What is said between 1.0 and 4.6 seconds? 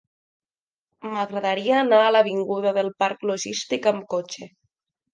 M'agradaria anar a l'avinguda del Parc Logístic amb cotxe.